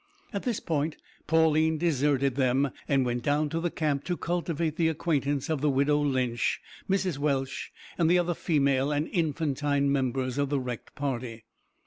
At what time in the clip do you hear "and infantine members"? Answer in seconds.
8.91-10.39